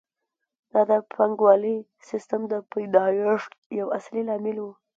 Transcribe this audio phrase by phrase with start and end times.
[0.73, 1.75] دا د پانګوالي
[2.09, 4.71] سیسټم د پیدایښت یو اصلي لامل وو